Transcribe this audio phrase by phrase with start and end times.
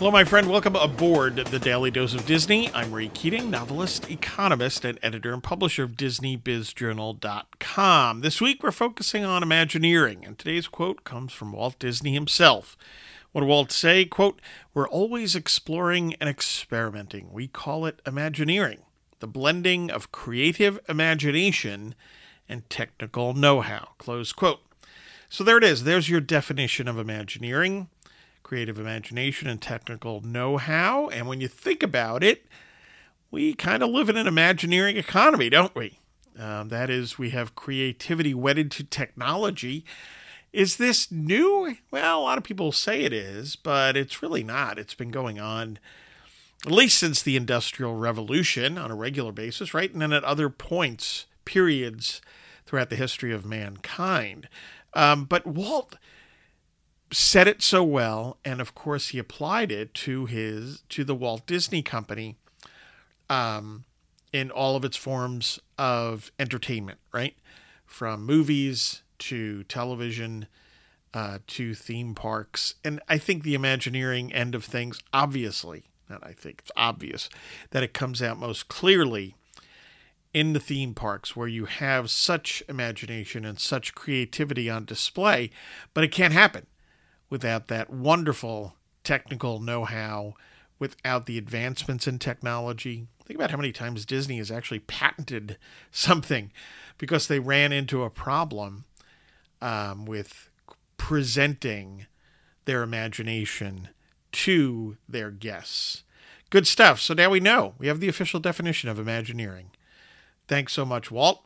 [0.00, 0.48] Hello, my friend.
[0.48, 2.72] Welcome aboard the Daily Dose of Disney.
[2.72, 8.22] I'm Ray Keating, novelist, economist, and editor and publisher of DisneyBizJournal.com.
[8.22, 12.78] This week, we're focusing on Imagineering, and today's quote comes from Walt Disney himself.
[13.32, 14.06] What did Walt say?
[14.06, 14.40] Quote,
[14.72, 17.30] We're always exploring and experimenting.
[17.30, 18.80] We call it Imagineering,
[19.18, 21.94] the blending of creative imagination
[22.48, 23.90] and technical know how.
[23.98, 24.60] Close quote.
[25.28, 25.84] So there it is.
[25.84, 27.90] There's your definition of Imagineering
[28.42, 31.08] creative imagination and technical know how.
[31.08, 32.46] And when you think about it,
[33.30, 35.98] we kind of live in an Imagineering economy, don't we?
[36.38, 39.84] Um, that is, we have creativity wedded to technology.
[40.52, 41.76] Is this new?
[41.90, 44.78] Well, a lot of people say it is, but it's really not.
[44.78, 45.78] It's been going on
[46.66, 49.90] at least since the Industrial Revolution on a regular basis, right?
[49.92, 52.20] And then at other points, periods
[52.66, 54.48] throughout the history of mankind.
[54.92, 55.96] Um, but Walt
[57.12, 61.46] said it so well, and of course he applied it to his to the Walt
[61.46, 62.36] Disney Company,
[63.28, 63.84] um,
[64.32, 67.36] in all of its forms of entertainment, right,
[67.84, 70.46] from movies to television.
[71.12, 72.76] Uh, to theme parks.
[72.84, 77.28] And I think the Imagineering end of things, obviously, not I think it's obvious
[77.70, 79.34] that it comes out most clearly
[80.32, 85.50] in the theme parks where you have such imagination and such creativity on display,
[85.94, 86.66] but it can't happen
[87.30, 90.34] without that wonderful technical know how,
[90.78, 93.06] without the advancements in technology.
[93.24, 95.56] Think about how many times Disney has actually patented
[95.90, 96.52] something
[96.98, 98.84] because they ran into a problem
[99.62, 100.50] um, with
[100.96, 102.06] presenting
[102.64, 103.88] their imagination
[104.32, 106.02] to their guests.
[106.50, 107.00] Good stuff.
[107.00, 107.74] So now we know.
[107.78, 109.70] We have the official definition of Imagineering.
[110.48, 111.44] Thanks so much, Walt.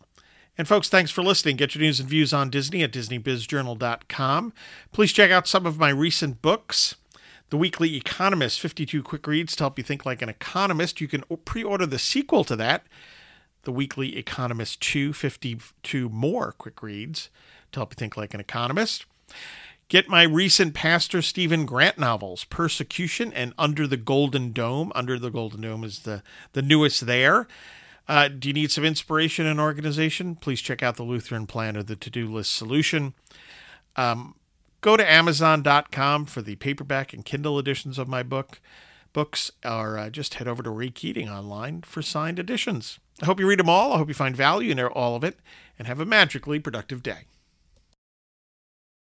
[0.57, 1.57] And folks, thanks for listening.
[1.57, 4.53] Get your news and views on Disney at DisneyBizJournal.com.
[4.93, 6.95] Please check out some of my recent books.
[7.51, 11.01] The Weekly Economist 52 Quick Reads to help you think like an economist.
[11.01, 12.87] You can pre order the sequel to that,
[13.63, 17.31] The Weekly Economist 2 52 More Quick Reads
[17.73, 19.07] to help you think like an economist.
[19.89, 24.91] Get my recent Pastor Stephen Grant novels, Persecution and Under the Golden Dome.
[24.95, 26.23] Under the Golden Dome is the,
[26.53, 27.47] the newest there.
[28.07, 30.37] Uh, do you need some inspiration and organization?
[30.37, 33.15] Please check out the Lutheran Planner, the to do list solution.
[33.97, 34.35] Um,
[34.81, 38.61] go to Amazon.com for the paperback and Kindle editions of my book
[39.15, 42.99] books, or uh, just head over to Ray Keating online for signed editions.
[43.23, 43.93] I hope you read them all.
[43.93, 45.39] I hope you find value in all of it,
[45.79, 47.27] and have a magically productive day.